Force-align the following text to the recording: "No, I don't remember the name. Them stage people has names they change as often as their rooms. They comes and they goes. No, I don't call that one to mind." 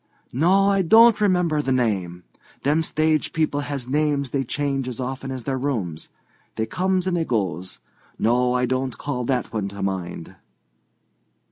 "No, 0.33 0.63
I 0.67 0.81
don't 0.81 1.21
remember 1.21 1.61
the 1.61 1.71
name. 1.71 2.23
Them 2.63 2.81
stage 2.81 3.33
people 3.33 3.59
has 3.59 3.87
names 3.87 4.31
they 4.31 4.43
change 4.43 4.87
as 4.87 4.99
often 4.99 5.29
as 5.29 5.43
their 5.43 5.59
rooms. 5.59 6.09
They 6.55 6.65
comes 6.65 7.05
and 7.05 7.15
they 7.15 7.23
goes. 7.23 7.77
No, 8.17 8.53
I 8.55 8.65
don't 8.65 8.97
call 8.97 9.25
that 9.25 9.53
one 9.53 9.67
to 9.67 9.83
mind." 9.83 10.33